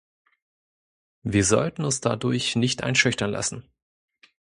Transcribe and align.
Wir 1.21 1.45
sollten 1.45 1.83
uns 1.85 2.01
dadurch 2.01 2.55
nicht 2.55 2.81
einschüchtern 2.81 3.29
lassen. 3.29 3.69